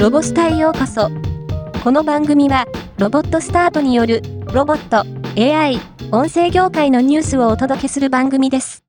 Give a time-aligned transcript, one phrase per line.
[0.00, 1.10] ロボスタへようこそ。
[1.84, 2.64] この番組は、
[2.96, 5.04] ロボットスタートによる、ロボット、
[5.38, 5.78] AI、
[6.10, 8.82] 音声業界のニュースをお届けする番組です。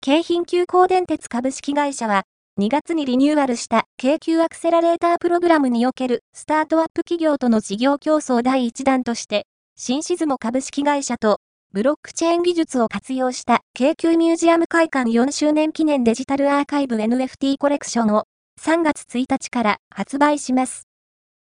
[0.00, 2.24] 京浜急行電鉄株式会社は、
[2.60, 9.46] 2月にリニューアルした京急アクセラレータープログラムにおけるスタートアップ企業との事業競争第1弾として、
[9.76, 11.38] 新シズモ株式会社と
[11.74, 18.26] ブロックチェーン技術を活用した京急ミュージアム会館4周年記念デジタルアーカイブ NFT コレクションを
[18.62, 20.86] 3月1日から発売します。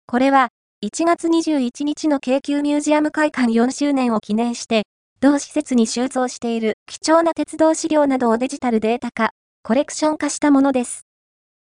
[0.09, 0.49] これは
[0.85, 4.83] 1月21日の京急ミュージアム会館4周年を記念して、
[5.21, 9.31] 同施設に収蔵している貴重な鉄道資料などをデジタルデータ化、
[9.63, 11.07] コレクション化したものです。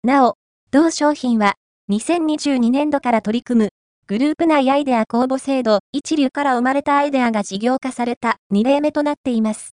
[0.02, 0.36] なお、
[0.72, 1.56] 同商品は
[1.92, 3.70] 2022年度から取り組む
[4.08, 9.72] グループ内アイデア公募制度一流から生まれたアイデアが事業化された2例目となっています。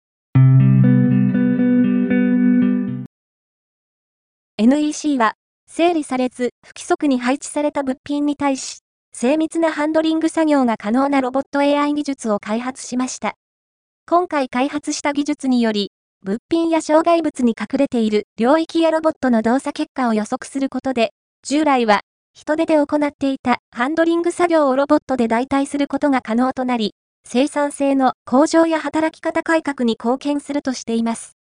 [4.58, 5.34] NEC は、
[5.68, 8.80] 整理されず不規則に配置された物品に対し、
[9.12, 13.34] 精密なハンドリング作業が可能なロボット AI 技術を開発しました。
[14.10, 15.92] 今回開発した技術により、
[16.24, 21.12] 物品や障害物に隠れている領域やロボットの動作結果を予測することで、
[21.44, 31.38] 従来は人手で行っていたハンドリング作業をロボットで代替することが可能となり、生産性の向上や働き方改革に貢献するとしています。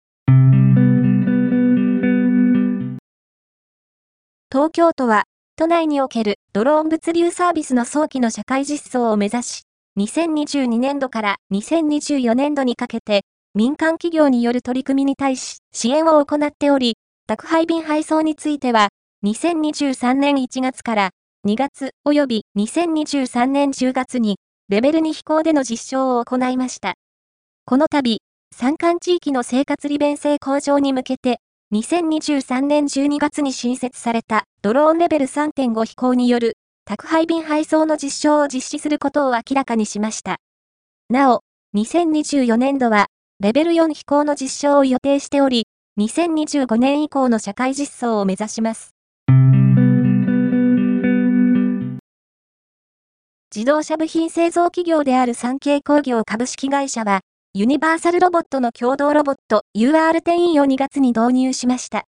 [4.51, 5.23] 東京都は、
[5.55, 9.61] 都内におけるドローン物流サービスの早期の社会実装を目指し、
[9.97, 13.21] 2022年度から2024年度にかけて、
[13.53, 18.89] 民間企業による取り組みに対し支援を行っており、宅配便配送については、
[19.25, 21.09] 2023年1月から
[21.45, 24.37] 2月及び2023年10月に
[24.69, 26.93] レベル2飛行での実証を行いました。
[27.65, 28.19] この度、
[28.55, 31.39] 山間地域の生活利便性向上に向けて、
[31.73, 36.53] 2023年12月に新設されたドローンレベル3.5飛行による
[36.85, 40.37] 宅配便配送の実証を実施することを明らかにしました。
[41.09, 41.41] なお、
[41.75, 43.07] 2024年度は
[43.41, 45.67] レベル4飛行の実証を予定しており、
[45.99, 48.95] 2025年以降の社会実装を目指します。
[53.55, 57.21] 自動車部品製造企業である産経工業株式会社は、
[57.55, 62.03] ユニバーサルロボットの共同ロボット UR10E を2月に導入しました。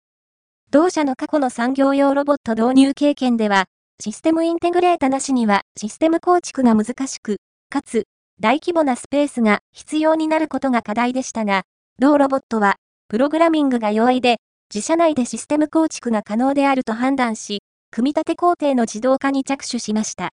[0.70, 3.68] 同社の過去の産業用ロボット導入経験では、
[4.04, 7.38] システムインテグレータなしにはシステム構築が難しく、
[7.70, 8.04] かつ、
[8.42, 11.64] 大規模なスペースが必要になることが課題でしたが、
[12.00, 12.76] 同ロボットは、
[13.08, 14.40] プログラミングが容易で、
[14.76, 17.60] 自社内でシステム構築が可能であると判断し、
[17.92, 20.32] 組み立て工程の自動化に着手しました。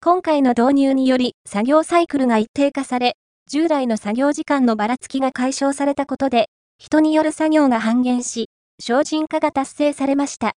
[0.00, 3.16] 今回の導入により作業サイクルが一定化され、
[3.50, 8.48] 従来の作業時間のばらつきが解消されたことで、人による作業が半減し、
[8.80, 10.52] 精進化が達成されました。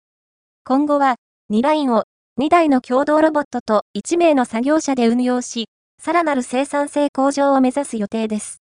[0.64, 1.14] 今後は、
[1.52, 2.02] 2ラインを
[2.40, 5.66] 2台の共同ロボットと1名の作業者で運用し、
[6.02, 8.60] さらなる生産性向上を目指す予定です。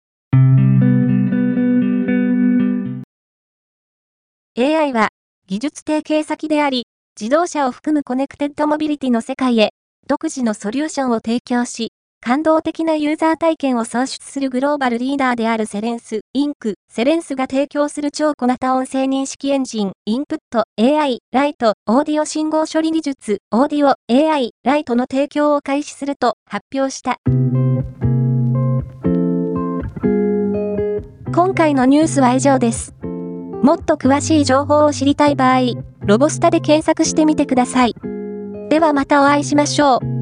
[4.59, 5.11] AI は
[5.47, 6.89] 技術提携先であり、
[7.21, 9.71] 自動車を含むコネクテッドモビリティの世界へ
[10.07, 27.19] 独自のソリューションを提供し、感動的なユーザー体験を創出するグローバルリーダーである Cerence、Inc、Cerence が提供する超小型音声認識エンジン、 Input、AI、Lite、オーディオ信号処理技術、オーディオ、AI、ライトの提供を開始すると発表した。
[31.35, 32.95] 今回のニュースは以上です。
[33.63, 35.61] もっと詳しい情報を知りたい場合、
[36.07, 38.14] ロボスタで検索してみてください。
[38.75, 40.14] ではまたお会いしましょう。